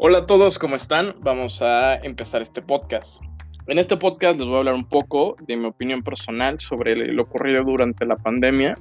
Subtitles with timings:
[0.00, 1.16] Hola a todos, ¿cómo están?
[1.22, 3.20] Vamos a empezar este podcast.
[3.66, 7.24] En este podcast les voy a hablar un poco de mi opinión personal sobre lo
[7.24, 8.76] ocurrido durante la pandemia,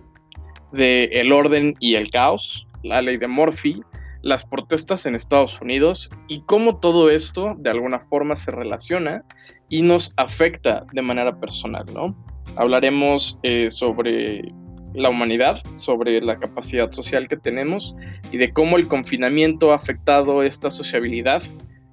[0.73, 3.81] de el orden y el caos, la ley de Murphy,
[4.21, 9.23] las protestas en Estados Unidos y cómo todo esto de alguna forma se relaciona
[9.69, 12.15] y nos afecta de manera personal, ¿no?
[12.57, 14.53] Hablaremos eh, sobre
[14.97, 17.95] la humanidad, sobre la capacidad social que tenemos
[18.31, 21.43] y de cómo el confinamiento ha afectado esta sociabilidad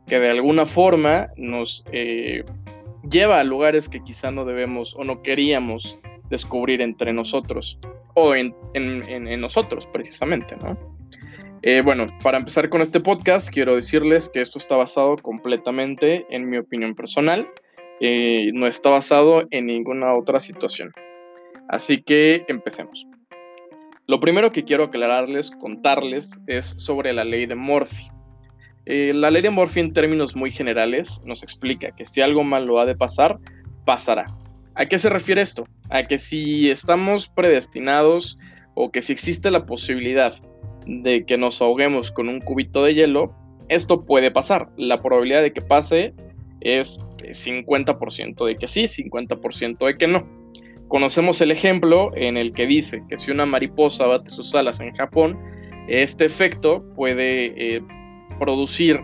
[0.06, 2.44] que de alguna forma nos eh,
[3.08, 5.98] lleva a lugares que quizá no debemos o no queríamos
[6.30, 7.78] descubrir entre nosotros
[8.14, 8.54] o en,
[9.40, 10.56] nosotros precisamente.
[11.62, 16.48] Eh, bueno, para empezar con este podcast, quiero decirles que esto está basado completamente en
[16.48, 17.46] mi opinión personal,
[18.00, 20.92] eh, no está basado en ninguna otra situación.
[21.68, 23.06] Así que empecemos.
[24.06, 28.08] Lo primero que quiero aclararles, contarles, es sobre la ley de Murphy.
[28.86, 32.78] Eh, la ley de Murphy en términos muy generales nos explica que si algo malo
[32.78, 33.38] ha de pasar,
[33.86, 34.26] pasará.
[34.74, 35.66] ¿A qué se refiere esto?
[35.88, 38.38] A que si estamos predestinados
[38.74, 40.34] o que si existe la posibilidad
[40.86, 43.34] de que nos ahoguemos con un cubito de hielo,
[43.68, 44.68] esto puede pasar.
[44.76, 46.12] La probabilidad de que pase
[46.60, 50.43] es 50% de que sí, 50% de que no.
[50.88, 54.94] Conocemos el ejemplo en el que dice que si una mariposa bate sus alas en
[54.94, 55.38] Japón,
[55.88, 57.82] este efecto puede eh,
[58.38, 59.00] producir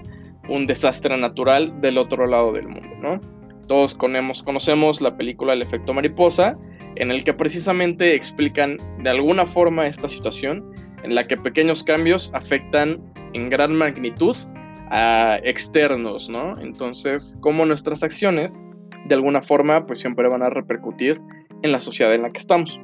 [0.48, 3.20] un desastre natural del otro lado del mundo, ¿no?
[3.66, 6.58] Todos conocemos la película El efecto mariposa,
[6.96, 10.64] en el que precisamente explican de alguna forma esta situación
[11.04, 13.00] en la que pequeños cambios afectan
[13.32, 14.36] en gran magnitud
[14.90, 16.58] a externos, ¿no?
[16.60, 18.60] Entonces, como nuestras acciones
[19.06, 21.20] de alguna forma pues siempre van a repercutir
[21.62, 22.78] en la sociedad en la que estamos.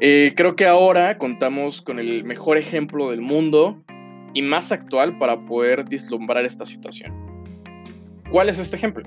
[0.00, 3.80] Eh, creo que ahora contamos con el mejor ejemplo del mundo
[4.34, 7.12] y más actual para poder vislumbrar esta situación.
[8.30, 9.04] ¿Cuál es este ejemplo?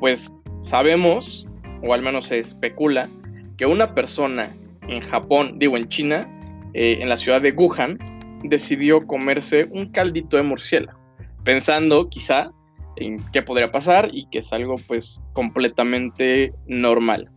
[0.00, 1.46] Pues sabemos,
[1.82, 3.10] o al menos se especula,
[3.58, 4.50] que una persona
[4.88, 6.26] en Japón, digo en China,
[6.72, 7.98] eh, en la ciudad de Wuhan,
[8.44, 10.98] decidió comerse un caldito de murciélago,
[11.44, 12.50] pensando quizá
[12.96, 17.28] en qué podría pasar y que es algo pues completamente normal.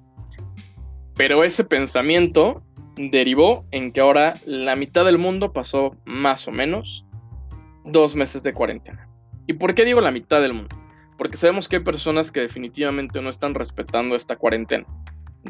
[1.17, 2.63] Pero ese pensamiento
[2.95, 7.05] derivó en que ahora la mitad del mundo pasó más o menos
[7.85, 9.09] dos meses de cuarentena.
[9.47, 10.75] ¿Y por qué digo la mitad del mundo?
[11.17, 14.85] Porque sabemos que hay personas que definitivamente no están respetando esta cuarentena.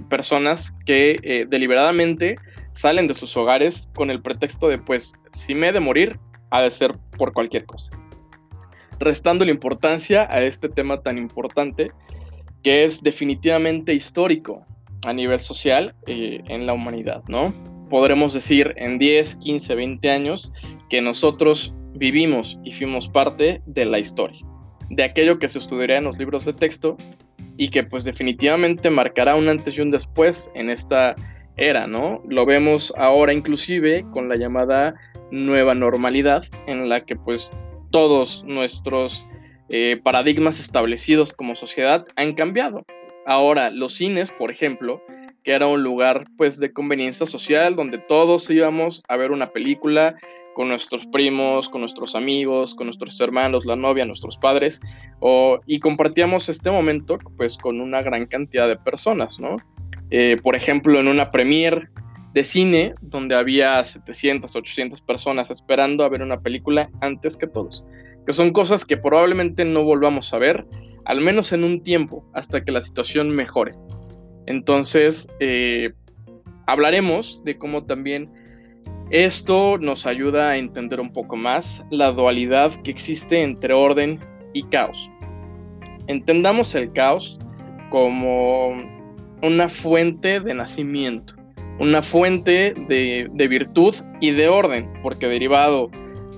[0.09, 2.37] Personas que eh, deliberadamente
[2.73, 6.19] salen de sus hogares con el pretexto de, pues, si me he de morir,
[6.51, 7.89] ha de ser por cualquier cosa.
[8.99, 11.91] Restando la importancia a este tema tan importante
[12.63, 14.66] que es definitivamente histórico
[15.07, 17.53] a nivel social eh, en la humanidad, ¿no?
[17.89, 20.51] Podremos decir en 10, 15, 20 años
[20.89, 24.45] que nosotros vivimos y fuimos parte de la historia,
[24.89, 26.97] de aquello que se estudiaría en los libros de texto
[27.55, 31.15] y que pues definitivamente marcará un antes y un después en esta
[31.55, 32.21] era, ¿no?
[32.27, 34.93] Lo vemos ahora inclusive con la llamada
[35.31, 37.49] nueva normalidad en la que pues
[37.91, 39.25] todos nuestros
[39.69, 42.85] eh, paradigmas establecidos como sociedad han cambiado.
[43.27, 45.03] Ahora, los cines, por ejemplo,
[45.43, 50.15] que era un lugar pues de conveniencia social donde todos íbamos a ver una película
[50.55, 54.79] con nuestros primos, con nuestros amigos, con nuestros hermanos, la novia, nuestros padres,
[55.65, 59.57] y compartíamos este momento pues con una gran cantidad de personas, ¿no?
[60.09, 61.89] Eh, por ejemplo, en una premiere
[62.33, 67.83] de cine donde había 700, 800 personas esperando a ver una película antes que todos,
[68.25, 70.65] que son cosas que probablemente no volvamos a ver
[71.07, 73.73] al menos en un tiempo, hasta que la situación mejore.
[74.45, 75.93] Entonces, eh,
[76.65, 78.29] hablaremos de cómo también
[79.09, 84.19] esto nos ayuda a entender un poco más la dualidad que existe entre orden
[84.51, 85.09] y caos.
[86.07, 87.37] Entendamos el caos
[87.89, 88.75] como
[89.41, 91.35] una fuente de nacimiento,
[91.79, 95.89] una fuente de, de, virtud y de orden, porque derivado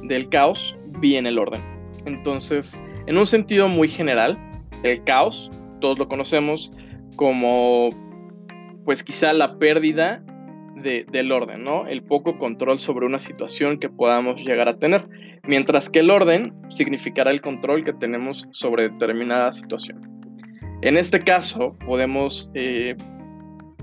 [0.03, 1.61] del caos viene el orden.
[2.05, 4.37] Entonces, en un sentido muy general,
[4.83, 5.49] el caos,
[5.81, 6.71] todos lo conocemos
[7.15, 7.89] como
[8.85, 10.23] pues quizá la pérdida
[10.81, 11.87] del orden, ¿no?
[11.87, 15.07] El poco control sobre una situación que podamos llegar a tener,
[15.43, 20.01] mientras que el orden significará el control que tenemos sobre determinada situación.
[20.81, 22.95] En este caso, podemos, eh,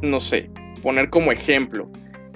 [0.01, 0.51] no sé,
[0.83, 1.91] poner como ejemplo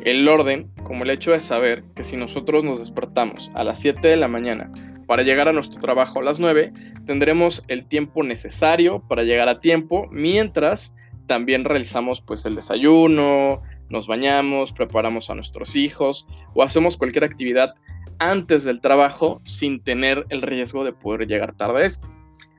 [0.04, 4.06] el orden como el hecho de saber que si nosotros nos despertamos a las 7
[4.06, 4.70] de la mañana
[5.10, 6.72] para llegar a nuestro trabajo a las 9,
[7.04, 10.94] tendremos el tiempo necesario para llegar a tiempo, mientras
[11.26, 17.74] también realizamos pues el desayuno, nos bañamos, preparamos a nuestros hijos o hacemos cualquier actividad
[18.20, 22.06] antes del trabajo sin tener el riesgo de poder llegar tarde a este.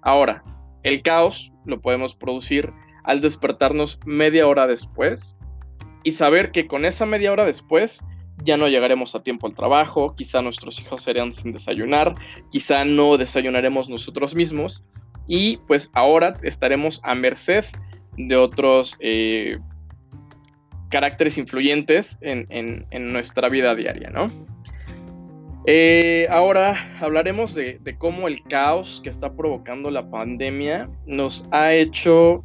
[0.01, 0.43] Ahora,
[0.83, 2.73] el caos lo podemos producir
[3.05, 5.37] al despertarnos media hora después
[6.03, 8.03] y saber que con esa media hora después
[8.43, 12.13] ya no llegaremos a tiempo al trabajo, quizá nuestros hijos serían sin desayunar,
[12.49, 14.83] quizá no desayunaremos nosotros mismos
[15.27, 17.65] y pues ahora estaremos a merced
[18.17, 19.57] de otros eh,
[20.89, 24.27] caracteres influyentes en, nuestra vida diaria, ¿no?
[25.67, 31.71] Eh, ahora hablaremos de, de, cómo el caos que está provocando la pandemia nos ha
[31.71, 32.43] hecho,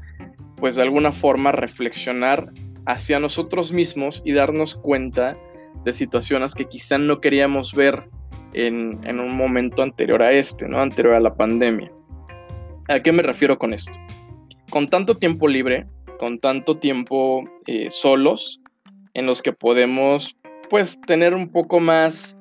[0.56, 2.52] pues de alguna forma, reflexionar
[2.84, 5.32] hacia nosotros mismos y darnos cuenta
[5.84, 8.08] de situaciones que quizá no queríamos ver
[8.54, 10.80] en, un momento anterior a este, ¿no?
[10.80, 11.90] Anterior a la pandemia.
[12.88, 13.92] ¿A qué me refiero con esto?
[14.70, 15.86] Con tanto tiempo libre,
[16.18, 18.60] con tanto tiempo eh, solos,
[19.14, 20.36] en los que podemos,
[20.70, 22.36] pues, tener un poco más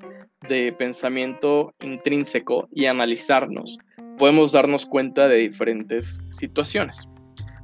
[0.48, 3.78] de pensamiento intrínseco y analizarnos,
[4.18, 7.08] podemos darnos cuenta de diferentes situaciones.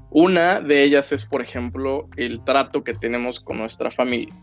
[0.10, 4.36] Una de ellas es, por ejemplo, el trato que tenemos con nuestra familia.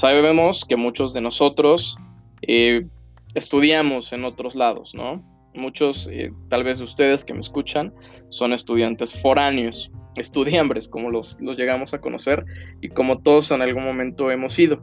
[0.00, 1.98] Sabemos que muchos de nosotros
[2.40, 2.86] eh,
[3.34, 5.22] estudiamos en otros lados, ¿no?
[5.52, 7.92] Muchos, eh, tal vez ustedes que me escuchan,
[8.30, 12.46] son estudiantes foráneos, estudiambres, como los, los llegamos a conocer
[12.80, 14.82] y como todos en algún momento hemos ido.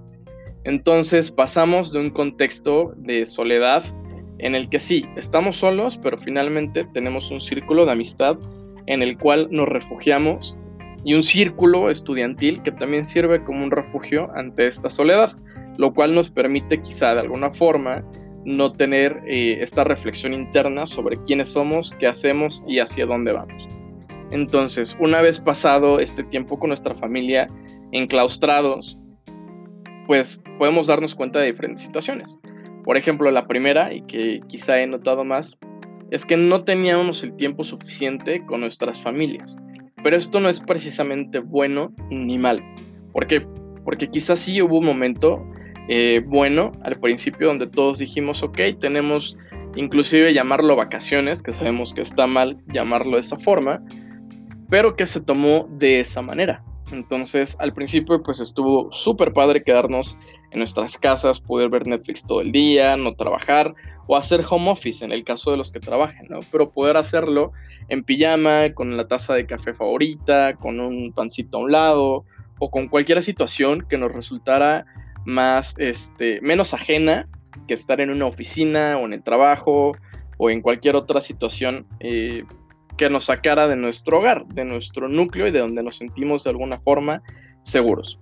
[0.65, 3.83] Entonces pasamos de un contexto de soledad
[4.37, 8.35] en el que sí, estamos solos, pero finalmente tenemos un círculo de amistad
[8.85, 10.55] en el cual nos refugiamos
[11.03, 15.31] y un círculo estudiantil que también sirve como un refugio ante esta soledad,
[15.77, 18.03] lo cual nos permite quizá de alguna forma
[18.45, 23.67] no tener eh, esta reflexión interna sobre quiénes somos, qué hacemos y hacia dónde vamos.
[24.31, 27.47] Entonces, una vez pasado este tiempo con nuestra familia
[27.91, 28.99] enclaustrados,
[30.07, 32.37] pues podemos darnos cuenta de diferentes situaciones.
[32.83, 35.57] Por ejemplo, la primera, y que quizá he notado más,
[36.09, 39.57] es que no teníamos el tiempo suficiente con nuestras familias.
[40.03, 42.63] Pero esto no es precisamente bueno ni mal.
[43.13, 43.41] ¿Por qué?
[43.83, 45.43] Porque quizás sí hubo un momento
[45.89, 49.37] eh, bueno al principio donde todos dijimos, ok, tenemos
[49.75, 53.81] inclusive llamarlo vacaciones, que sabemos que está mal llamarlo de esa forma,
[54.69, 56.63] pero que se tomó de esa manera.
[56.91, 60.17] Entonces al principio pues estuvo súper padre quedarnos
[60.57, 63.73] nuestras casas, poder ver Netflix todo el día, no trabajar
[64.07, 66.39] o hacer home office en el caso de los que trabajen, ¿no?
[66.51, 67.51] Pero poder hacerlo
[67.89, 72.25] en pijama, con la taza de café favorita, con un pancito a un lado
[72.59, 74.85] o con cualquier situación que nos resultara
[75.25, 77.27] más, este, menos ajena
[77.67, 79.91] que estar en una oficina o en el trabajo
[80.37, 82.43] o en cualquier otra situación eh,
[82.97, 86.49] que nos sacara de nuestro hogar, de nuestro núcleo y de donde nos sentimos de
[86.49, 87.21] alguna forma
[87.63, 88.19] seguros.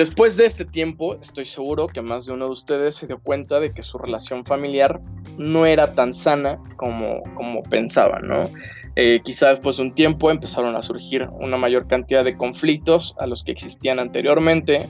[0.00, 3.60] Después de este tiempo, estoy seguro que más de uno de ustedes se dio cuenta
[3.60, 4.98] de que su relación familiar
[5.36, 8.48] no era tan sana como, como pensaban, ¿no?
[8.96, 13.26] Eh, quizá después de un tiempo empezaron a surgir una mayor cantidad de conflictos a
[13.26, 14.88] los que existían anteriormente,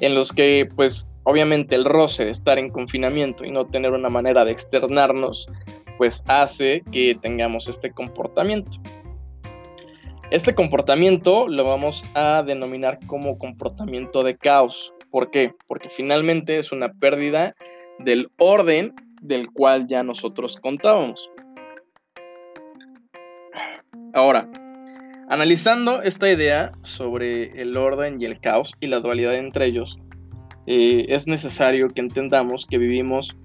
[0.00, 4.10] en los que pues obviamente el roce de estar en confinamiento y no tener una
[4.10, 5.46] manera de externarnos
[5.96, 8.70] pues hace que tengamos este comportamiento.
[10.30, 14.94] Este comportamiento lo vamos a denominar como comportamiento de caos.
[15.10, 15.52] ¿Por qué?
[15.66, 17.54] Porque finalmente es una pérdida
[17.98, 21.30] del orden del cual ya nosotros contábamos.
[24.14, 24.48] Ahora,
[25.28, 29.98] analizando esta idea sobre el orden y el caos y la dualidad entre ellos,
[30.66, 33.36] eh, es necesario que entendamos que vivimos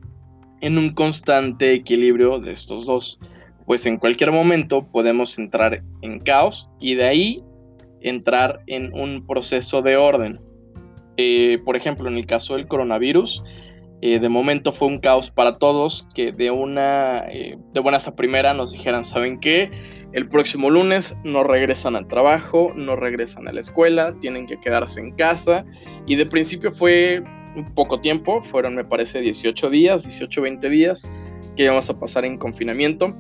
[0.62, 3.20] en un constante equilibrio de estos dos,
[3.68, 7.44] pues en cualquier momento podemos entrar en caos y de ahí
[8.02, 10.40] entrar en un proceso de orden.
[11.18, 13.44] Eh, por ejemplo, en el caso del coronavirus,
[14.02, 18.16] eh, de momento fue un caos para todos que de una eh, de buenas a
[18.16, 19.70] primera nos dijeran, ¿saben qué?
[20.14, 25.02] El próximo lunes no regresan al trabajo, no regresan a la escuela, tienen que quedarse
[25.02, 25.66] en casa
[26.06, 27.22] y de principio fue
[27.58, 31.10] un poco tiempo, fueron me parece 18 días, 18, 20 días
[31.58, 33.18] que íbamos a pasar en confinamiento,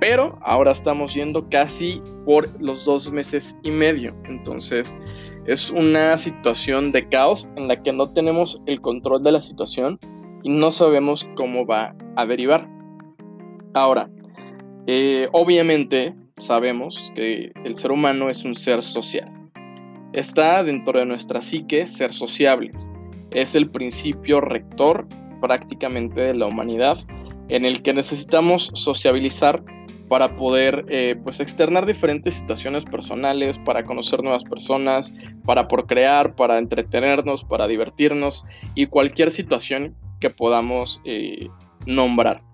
[0.00, 4.98] pero ahora estamos yendo casi por los dos meses y medio, entonces
[5.46, 9.98] es una situación de caos en la que no tenemos el control de la situación
[10.42, 12.68] y no sabemos cómo va a derivar.
[13.74, 14.08] Ahora,
[14.86, 19.30] eh, obviamente sabemos que el ser humano es un ser social.
[20.12, 22.90] Está dentro de nuestra psique ser sociables
[23.34, 25.06] es el principio rector
[25.40, 26.98] prácticamente de la humanidad
[27.48, 29.62] en el que necesitamos sociabilizar
[30.14, 35.12] para poder eh, pues externar diferentes situaciones personales, para conocer nuevas personas,
[35.44, 38.44] para procrear, para entretenernos, para divertirnos
[38.76, 41.48] y cualquier situación que podamos eh,
[41.86, 42.44] nombrar.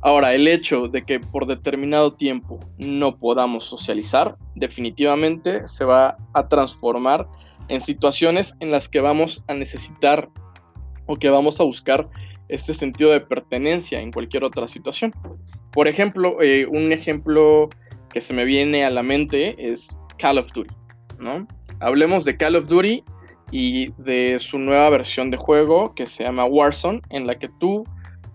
[0.00, 6.46] Ahora, el hecho de que por determinado tiempo no podamos socializar, definitivamente se va a
[6.46, 7.26] transformar
[7.66, 10.28] en situaciones en las que vamos a necesitar
[11.06, 12.08] o que vamos a buscar
[12.48, 15.12] este sentido de pertenencia en cualquier otra situación.
[15.72, 17.68] Por ejemplo, eh, un ejemplo
[18.12, 20.74] que se me viene a la mente es Call of Duty,
[21.18, 21.46] ¿no?
[21.80, 23.04] Hablemos de Call of Duty
[23.50, 27.84] y de su nueva versión de juego que se llama Warzone, en la que tú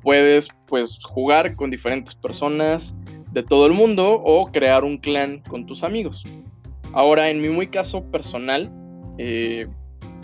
[0.02, 2.96] puedes pues jugar con diferentes personas
[3.32, 6.24] de todo el mundo o crear un clan con tus amigos.
[6.94, 8.72] Ahora, en mi muy caso personal,
[9.18, 9.68] eh,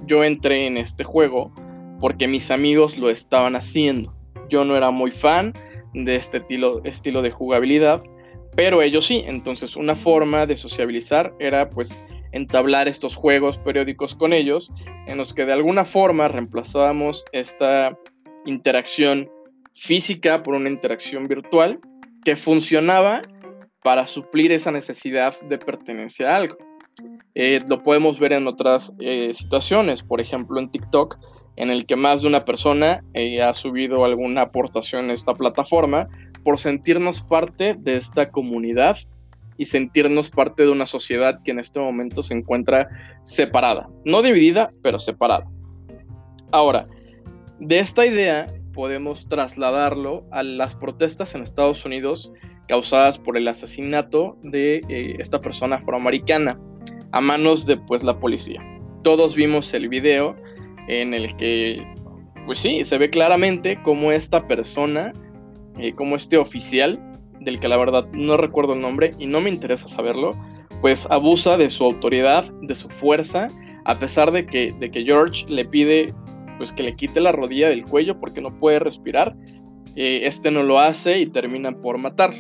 [0.05, 1.51] yo entré en este juego
[1.99, 4.13] porque mis amigos lo estaban haciendo.
[4.49, 5.53] Yo no era muy fan
[5.93, 8.03] de este estilo, estilo de jugabilidad,
[8.55, 9.23] pero ellos sí.
[9.25, 14.71] Entonces, una forma de sociabilizar era pues entablar estos juegos periódicos con ellos,
[15.07, 17.97] en los que de alguna forma reemplazábamos esta
[18.45, 19.29] interacción
[19.75, 21.79] física por una interacción virtual
[22.23, 23.21] que funcionaba
[23.83, 26.57] para suplir esa necesidad de pertenencia a algo.
[27.33, 31.17] Eh, lo podemos ver en otras eh, situaciones, por ejemplo en TikTok,
[31.59, 36.07] en el que más de una persona eh, ha subido alguna aportación a esta plataforma
[36.43, 38.97] por sentirnos parte de esta comunidad
[39.57, 42.87] y sentirnos parte de una sociedad que en este momento se encuentra
[43.23, 45.47] separada, no dividida, pero separada.
[46.51, 46.87] Ahora,
[47.59, 52.31] de esta idea podemos trasladarlo a las protestas en Estados Unidos
[52.69, 56.57] causadas por el asesinato de eh, esta persona afroamericana
[57.11, 58.63] a manos de pues la policía.
[59.03, 60.37] Todos vimos el video
[60.89, 61.81] en el que
[62.45, 65.13] pues sí, se ve claramente cómo esta persona,
[65.77, 66.99] eh, como este oficial,
[67.41, 70.35] del que la verdad no recuerdo el nombre y no me interesa saberlo,
[70.81, 73.47] pues abusa de su autoridad, de su fuerza,
[73.85, 76.13] a pesar de que, de que George le pide
[76.57, 79.35] pues que le quite la rodilla del cuello porque no puede respirar.
[79.95, 82.33] Eh, este no lo hace y termina por matar.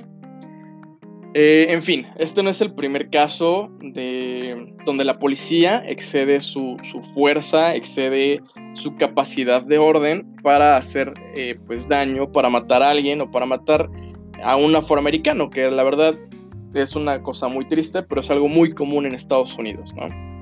[1.35, 6.75] Eh, en fin, este no es el primer caso de donde la policía excede su,
[7.13, 8.41] fuerza, excede
[8.73, 13.45] su capacidad de orden para hacer eh, pues daño, para matar a alguien o para
[13.45, 13.89] matar
[14.43, 16.15] a un afroamericano, que la verdad
[16.73, 19.93] es una cosa muy triste, pero es algo muy común en Estados Unidos.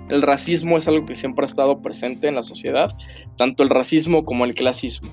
[0.07, 2.91] El racismo es algo que siempre ha estado presente en la sociedad,
[3.37, 5.09] tanto el racismo como el clasismo.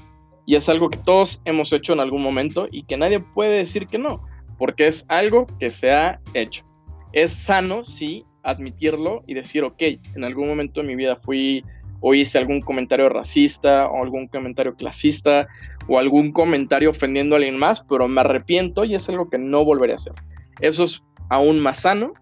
[0.46, 3.86] Y es algo que todos hemos hecho en algún momento y que nadie puede decir
[3.86, 4.20] que no,
[4.58, 6.64] porque es algo que se ha hecho.
[7.12, 9.82] Es sano, sí, admitirlo y decir, ok,
[10.14, 11.64] en algún momento de mi vida fui
[12.00, 15.48] o hice algún comentario racista o algún comentario clasista
[15.88, 19.64] o algún comentario ofendiendo a alguien más, pero me arrepiento y es algo que no
[19.64, 20.12] volveré a hacer.
[20.60, 22.12] Eso es aún más sano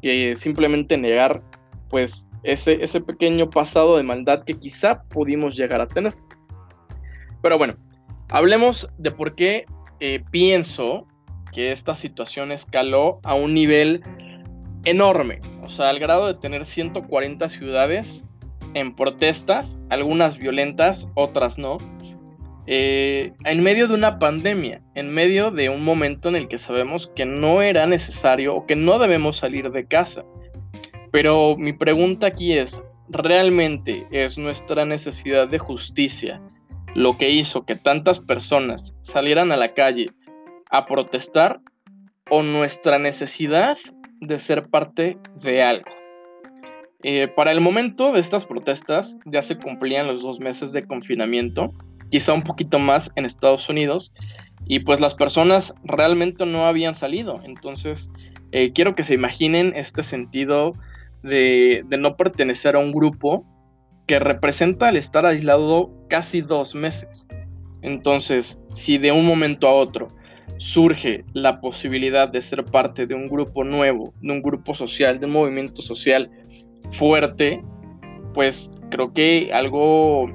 [0.00, 1.42] que simplemente negar
[1.90, 6.14] pues ese, ese pequeño pasado de maldad que quizá pudimos llegar a tener.
[7.42, 7.74] Pero bueno,
[8.30, 9.66] hablemos de por qué
[10.00, 11.06] eh, pienso
[11.52, 14.02] que esta situación escaló a un nivel
[14.84, 18.26] enorme, o sea, al grado de tener 140 ciudades
[18.74, 21.78] en protestas, algunas violentas, otras no,
[22.66, 27.08] eh, en medio de una pandemia, en medio de un momento en el que sabemos
[27.14, 30.24] que no era necesario o que no debemos salir de casa.
[31.10, 36.40] Pero mi pregunta aquí es, ¿realmente es nuestra necesidad de justicia
[36.94, 40.08] lo que hizo que tantas personas salieran a la calle
[40.72, 41.60] a protestar
[42.30, 43.76] o nuestra necesidad
[44.20, 45.90] de ser parte de algo?
[47.04, 51.72] Eh, para el momento de estas protestas ya se cumplían los dos meses de confinamiento,
[52.10, 54.14] quizá un poquito más en Estados Unidos,
[54.66, 57.40] y pues las personas realmente no habían salido.
[57.44, 58.10] Entonces,
[58.52, 60.74] eh, quiero que se imaginen este sentido
[61.22, 63.44] de, no pertenecer a un grupo
[64.06, 67.26] que representa el estar aislado casi dos meses.
[67.82, 70.08] Entonces, si de un momento a otro
[70.62, 75.26] surge la posibilidad de ser parte de un grupo nuevo, de un grupo social, de
[75.26, 76.30] un movimiento social
[76.92, 77.60] fuerte,
[78.32, 80.30] pues creo que algo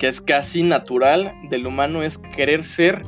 [0.00, 3.04] que es casi natural del humano es querer ser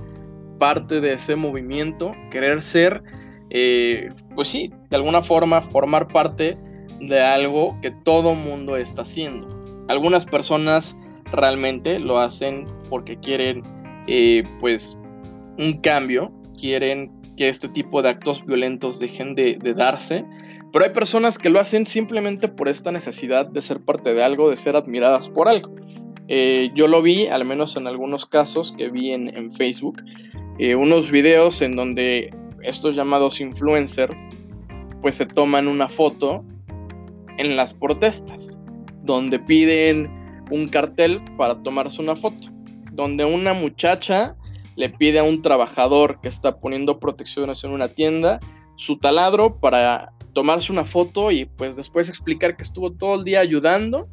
[0.60, 3.02] parte de ese movimiento, querer ser
[3.50, 6.56] eh, pues sí, de alguna forma formar parte
[7.00, 9.48] de algo que todo mundo está haciendo.
[9.88, 10.96] Algunas personas
[11.32, 13.64] realmente lo hacen porque quieren
[14.06, 14.96] eh, pues
[15.58, 20.24] un cambio, quieren que este tipo de actos violentos dejen de, darse,
[20.72, 24.50] pero hay personas que lo hacen simplemente por esta necesidad de ser parte de algo,
[24.50, 25.74] de ser admiradas por algo.
[26.28, 30.02] Eh, yo lo vi, al menos en algunos casos que vi en, Facebook,
[30.76, 34.26] unos videos en donde estos llamados influencers
[35.00, 36.44] pues se toman una foto
[37.38, 38.58] en las protestas,
[39.04, 40.10] donde piden
[40.50, 42.48] un cartel para tomarse una foto.
[42.92, 44.34] donde una muchacha
[44.78, 48.38] le pide a un trabajador que está poniendo protecciones en una tienda
[48.76, 53.40] su taladro para tomarse una foto y pues después explicar que estuvo todo el día
[53.40, 54.06] ayudando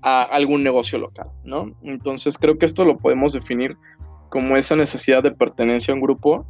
[0.00, 1.74] a algún negocio local, ¿no?
[1.82, 3.76] Entonces creo que esto lo podemos definir
[4.28, 6.46] como esa necesidad de pertenencia a un grupo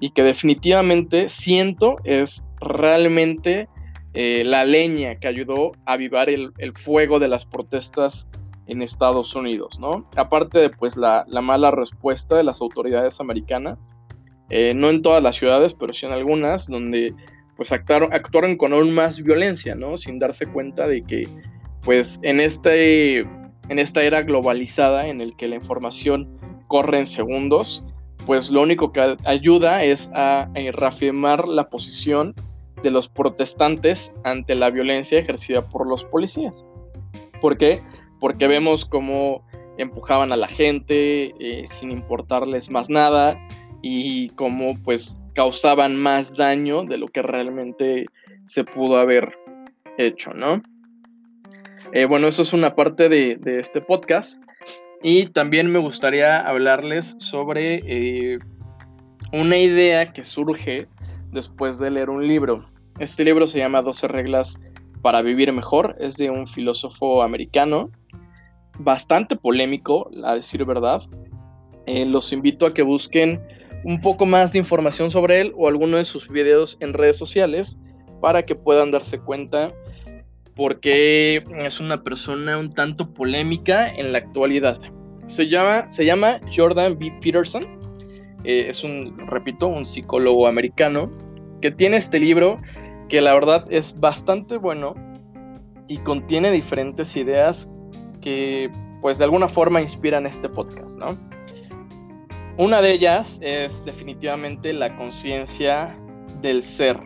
[0.00, 3.68] y que definitivamente siento es realmente
[4.12, 8.28] eh, la leña que ayudó a avivar el, fuego de las protestas
[8.66, 10.08] en Estados Unidos, ¿no?
[10.16, 13.94] Aparte de pues la, mala respuesta de las autoridades americanas,
[14.50, 17.14] eh, no en todas las ciudades, pero sí en algunas, donde
[17.56, 19.96] pues actuaron, actuaron con aún más violencia, ¿no?
[19.96, 21.28] Sin darse cuenta de que,
[21.82, 27.84] pues, en, este, en esta era globalizada en el que la información corre en segundos,
[28.26, 32.34] pues lo único que ayuda es a, reafirmar la posición
[32.82, 36.64] de los protestantes ante la violencia ejercida por los policías.
[37.40, 37.82] ¿Por qué?
[38.24, 43.38] Porque vemos cómo empujaban a la gente eh, sin importarles más nada
[43.82, 48.06] y cómo pues causaban más daño de lo que realmente
[48.46, 49.36] se pudo haber
[49.98, 50.62] hecho, ¿no?
[51.92, 54.42] Eh, bueno, eso es una parte de, este podcast.
[55.02, 58.38] Y también me gustaría hablarles sobre eh,
[59.34, 60.88] una idea que surge
[61.30, 62.64] después de leer un libro.
[62.98, 64.58] Este libro se llama 12 reglas
[65.02, 65.94] para vivir mejor.
[66.00, 67.90] Es de un filósofo americano,
[68.78, 71.02] bastante polémico, a decir verdad.
[71.86, 73.42] Eh, los invito a que busquen
[73.84, 77.78] un poco más de información sobre él o alguno de sus videos en redes sociales
[78.20, 79.72] para que puedan darse cuenta
[80.56, 84.80] porque es una persona un tanto polémica en la actualidad.
[85.26, 87.12] Se llama, se llama Jordan B.
[87.20, 87.64] Peterson.
[88.44, 91.10] Eh, es un, repito, un psicólogo americano
[91.60, 92.60] que tiene este libro
[93.08, 94.94] que la verdad es bastante bueno
[95.88, 97.68] y contiene diferentes ideas
[98.24, 98.70] que
[99.02, 101.18] pues de alguna forma inspiran este podcast, ¿no?
[102.56, 105.94] Una de ellas es definitivamente la conciencia
[106.40, 106.98] del ser.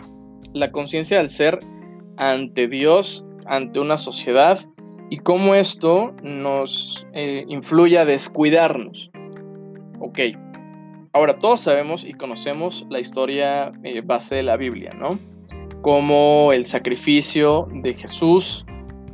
[0.52, 1.58] La conciencia del ser
[2.16, 4.64] ante Dios, ante una sociedad
[5.10, 9.10] y cómo esto nos eh, influye a descuidarnos.
[9.98, 10.20] Ok,
[11.12, 15.18] ahora todos sabemos y conocemos la historia eh, base de la Biblia, ¿no?
[15.82, 18.64] Cómo el sacrificio de Jesús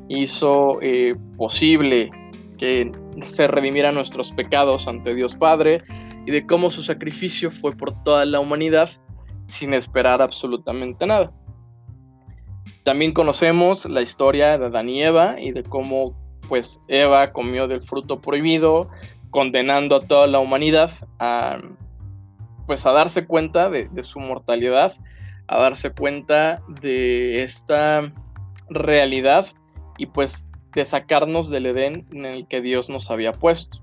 [0.09, 2.11] hizo eh, posible
[2.59, 2.93] que
[3.27, 5.83] se redimieran nuestros pecados ante Dios Padre
[6.27, 8.90] y de cómo su sacrificio fue por toda la humanidad
[9.47, 11.33] sin esperar absolutamente nada.
[12.83, 16.14] También conocemos la historia de Adán y Eva y de cómo
[16.49, 18.90] pues Eva comió del fruto prohibido,
[19.31, 21.59] condenando a toda la humanidad a
[22.67, 24.95] pues a darse cuenta de, de su mortalidad,
[25.49, 28.11] a darse cuenta de esta
[28.71, 29.47] realidad
[29.99, 33.79] y pues de sacarnos del Edén en el que Dios nos había puesto.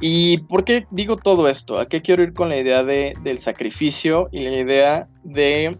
[0.00, 1.78] ¿Y por qué digo todo esto?
[1.78, 5.76] ¿A qué quiero ir con la idea de, del sacrificio y la idea de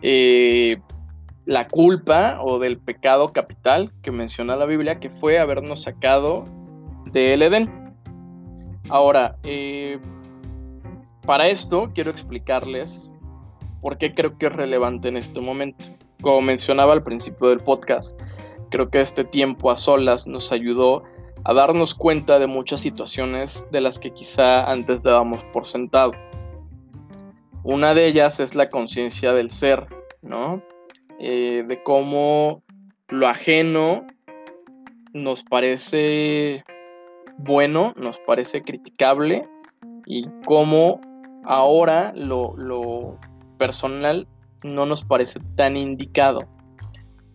[0.00, 0.78] eh,
[1.44, 6.44] la culpa o del pecado capital que menciona la Biblia, que fue habernos sacado
[7.12, 7.68] del Edén?
[8.90, 9.98] Ahora, eh,
[11.26, 13.12] para esto quiero explicarles
[13.82, 15.84] por qué creo que es relevante en este momento.
[16.22, 18.20] Como mencionaba al principio del podcast,
[18.70, 21.04] creo que este tiempo a solas nos ayudó
[21.44, 26.12] a darnos cuenta de muchas situaciones de las que quizá antes dábamos por sentado.
[27.62, 29.86] Una de ellas es la conciencia del ser,
[30.22, 30.62] ¿no?
[31.20, 32.62] Eh, de cómo
[33.08, 34.06] lo ajeno
[35.12, 36.64] nos parece
[37.38, 39.48] bueno, nos parece criticable
[40.06, 41.00] y cómo
[41.44, 43.18] ahora lo, lo
[43.58, 44.26] personal
[44.62, 46.40] no nos parece tan indicado.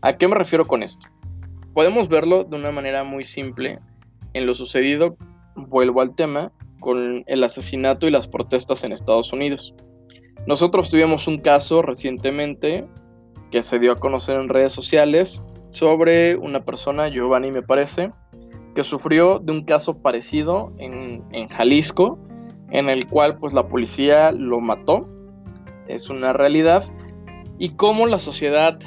[0.01, 1.07] ¿A qué me refiero con esto?
[1.73, 3.79] Podemos verlo de una manera muy simple
[4.33, 5.15] en lo sucedido,
[5.55, 9.73] vuelvo al tema, con el asesinato y las protestas en Estados Unidos.
[10.45, 12.85] Nosotros tuvimos un caso recientemente
[13.51, 18.11] que se dio a conocer en redes sociales sobre una persona, Giovanni me parece,
[18.75, 22.19] que sufrió de un caso parecido en, Jalisco,
[22.71, 25.07] en el cual pues la policía lo mató,
[25.87, 26.83] es una realidad,
[27.63, 28.77] y cómo la sociedad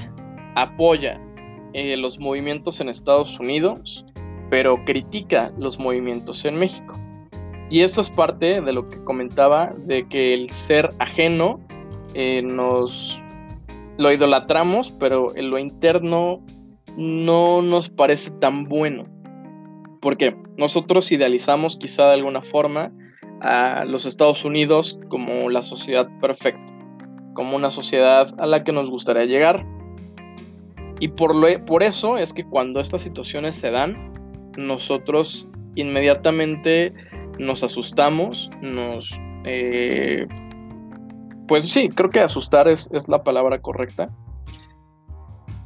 [0.54, 1.18] apoya
[1.72, 4.04] eh, los movimientos en Estados Unidos
[4.50, 6.98] pero critica los movimientos en México.
[7.70, 11.60] Y esto es parte de lo que comentaba, de que el ser ajeno
[12.14, 13.22] eh, nos
[13.98, 16.40] lo idolatramos, pero en lo interno
[16.96, 19.06] no nos parece tan bueno.
[20.00, 22.92] Porque nosotros idealizamos quizá de alguna forma
[23.40, 26.72] a los Estados Unidos como la sociedad perfecta,
[27.36, 29.64] como una sociedad a la que nos gustaría llegar.
[30.98, 34.14] Y por, lo, por eso es que cuando estas situaciones se dan,
[34.56, 36.94] nosotros inmediatamente
[37.38, 39.10] nos asustamos, nos...
[39.44, 40.26] Eh,
[41.46, 44.10] pues sí, creo que asustar es, es la palabra correcta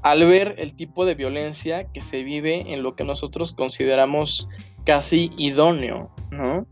[0.02, 4.48] al ver el tipo de violencia que se vive en lo que nosotros consideramos
[4.84, 6.66] casi idóneo, ¿no?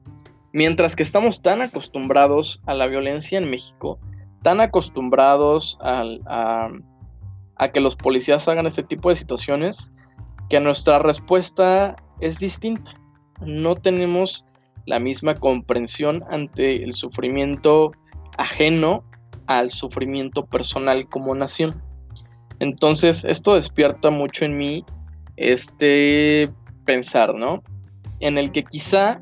[0.53, 3.99] Mientras que estamos tan acostumbrados a la violencia en México,
[4.43, 6.71] tan acostumbrados a,
[7.73, 9.91] que los policías hagan este tipo de situaciones,
[10.49, 12.93] que nuestra respuesta es distinta.
[13.45, 14.45] No tenemos
[14.87, 17.93] la misma comprensión ante el sufrimiento
[18.39, 19.05] ajeno
[19.47, 21.83] al sufrimiento personal como nación.
[22.61, 24.85] Entonces, esto despierta mucho en mí
[25.37, 26.51] este
[26.85, 27.63] pensar, ¿no?
[28.21, 29.21] En el que quizá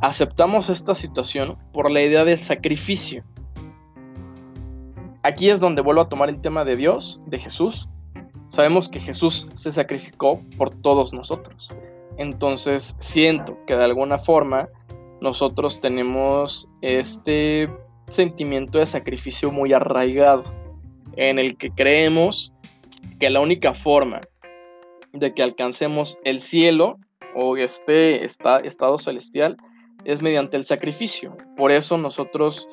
[0.00, 3.24] aceptamos esta situación por la idea del sacrificio.
[5.24, 7.88] Aquí es donde vuelvo a tomar el tema de Dios, de Jesús.
[8.48, 11.68] Sabemos que Jesús se sacrificó por todos nosotros.
[12.16, 14.68] Entonces siento que de alguna forma
[15.20, 17.70] nosotros tenemos este
[18.10, 20.42] sentimiento de sacrificio muy arraigado,
[21.16, 22.52] en el que creemos
[23.20, 24.20] que la única forma
[25.12, 26.98] de que alcancemos el cielo
[27.36, 29.56] o este estado celestial
[30.04, 31.36] es mediante el sacrificio.
[31.56, 32.66] Por eso nosotros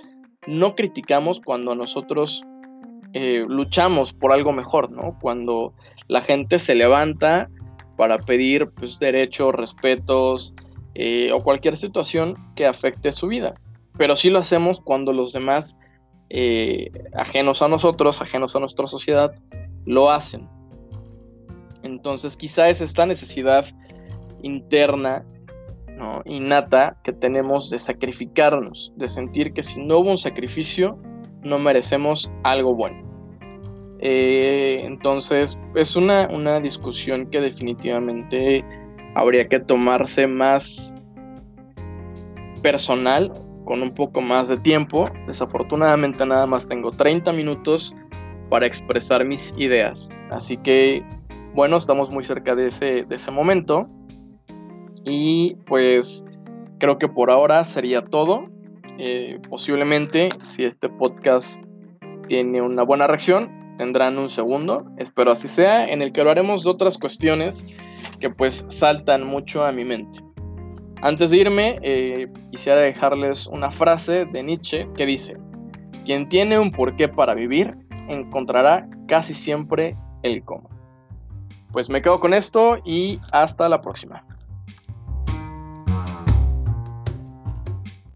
[0.50, 2.44] no criticamos cuando nosotros
[3.14, 5.18] eh, luchamos por algo mejor, ¿no?
[5.22, 5.74] Cuando
[6.08, 7.50] la gente se levanta
[7.96, 10.54] para pedir pues, derechos, respetos
[10.96, 13.54] eh, o cualquier situación que afecte su vida.
[13.98, 15.78] Pero sí lo hacemos cuando los demás,
[16.30, 19.34] eh, ajenos a nosotros, ajenos a nuestra sociedad,
[19.86, 20.48] lo hacen.
[21.84, 23.66] Entonces quizá es esta necesidad
[24.42, 25.26] interna,
[26.00, 26.22] ¿no?
[26.26, 30.98] innata, que tenemos de sacrificarnos, de sentir que si no hubo un sacrificio,
[31.44, 33.08] no merecemos algo bueno.
[34.02, 38.64] Eh, entonces es una, una discusión que definitivamente
[39.14, 40.96] habría que tomarse más
[42.64, 43.32] personal,
[43.66, 45.06] con un poco más de tiempo.
[45.28, 47.94] Desafortunadamente nada más tengo 30 minutos
[48.50, 50.10] para expresar mis ideas.
[50.32, 51.04] Así que,
[51.54, 53.88] bueno, estamos muy cerca de ese, de ese momento.
[55.10, 56.24] Y pues
[56.80, 58.48] creo que por ahora sería todo.
[58.98, 61.62] Eh, posiblemente, si este podcast
[62.28, 66.70] tiene una buena reacción, tendrán un segundo, espero así sea, en el que hablaremos de
[66.70, 67.66] otras cuestiones
[68.20, 70.20] que pues saltan mucho a mi mente.
[71.02, 75.38] Antes de irme, eh, quisiera dejarles una frase de Nietzsche que dice,
[76.06, 77.74] quien tiene un porqué para vivir,
[78.10, 80.70] encontrará casi siempre el cómo.
[81.72, 84.26] Pues me quedo con esto y hasta la próxima.